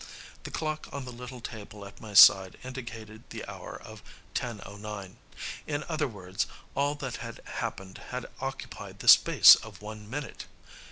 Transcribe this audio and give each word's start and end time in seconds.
The 0.45 0.49
clock 0.49 0.87
on 0.91 1.05
the 1.05 1.11
little 1.11 1.41
table 1.41 1.85
at 1.85 2.01
my 2.01 2.15
side 2.15 2.57
indicated 2.63 3.21
the 3.29 3.45
hour 3.47 3.79
of 3.79 4.01
10:09 4.33 5.17
in 5.67 5.83
other 5.87 6.07
words, 6.07 6.47
all 6.73 6.95
that 6.95 7.17
had 7.17 7.39
happened 7.45 7.99
had 8.09 8.25
occupied 8.39 8.97
the 8.97 9.07
space 9.07 9.53
of 9.53 9.83
one 9.83 10.09
minute! 10.09 10.47